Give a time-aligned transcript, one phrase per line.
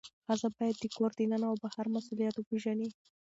[0.25, 2.89] ښځه باید د کور دننه او بهر مسئولیت وپیژني.